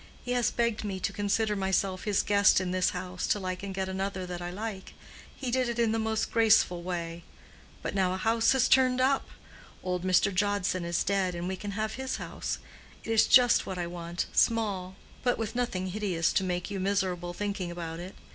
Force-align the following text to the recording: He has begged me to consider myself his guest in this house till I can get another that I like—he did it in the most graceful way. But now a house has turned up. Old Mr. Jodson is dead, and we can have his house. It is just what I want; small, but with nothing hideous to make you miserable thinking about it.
He 0.25 0.31
has 0.31 0.49
begged 0.49 0.83
me 0.83 0.99
to 0.99 1.13
consider 1.13 1.55
myself 1.55 2.05
his 2.05 2.23
guest 2.23 2.59
in 2.59 2.71
this 2.71 2.89
house 2.89 3.27
till 3.27 3.45
I 3.45 3.53
can 3.53 3.71
get 3.71 3.87
another 3.87 4.25
that 4.25 4.41
I 4.41 4.49
like—he 4.49 5.51
did 5.51 5.69
it 5.69 5.77
in 5.77 5.91
the 5.91 5.99
most 5.99 6.31
graceful 6.31 6.81
way. 6.81 7.21
But 7.83 7.93
now 7.93 8.11
a 8.11 8.17
house 8.17 8.53
has 8.53 8.67
turned 8.67 8.99
up. 8.99 9.27
Old 9.83 10.03
Mr. 10.03 10.33
Jodson 10.33 10.85
is 10.85 11.03
dead, 11.03 11.35
and 11.35 11.47
we 11.47 11.55
can 11.55 11.73
have 11.77 11.93
his 11.97 12.15
house. 12.15 12.57
It 13.03 13.11
is 13.11 13.27
just 13.27 13.67
what 13.67 13.77
I 13.77 13.85
want; 13.85 14.25
small, 14.33 14.95
but 15.23 15.37
with 15.37 15.53
nothing 15.53 15.89
hideous 15.89 16.33
to 16.33 16.43
make 16.43 16.71
you 16.71 16.79
miserable 16.79 17.35
thinking 17.35 17.69
about 17.69 17.99
it. 17.99 18.15